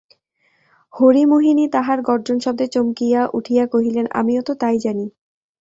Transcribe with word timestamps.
হরিমোহিনী 0.93 1.65
তাহার 1.69 1.99
গর্জনশব্দে 2.01 2.65
চমকিয়া 2.67 3.21
উঠিয়া 3.33 3.65
কহিলেন, 3.65 4.05
আমিও 4.19 4.41
তো 4.41 4.53
তাই 4.55 4.75
জানি। 4.79 5.05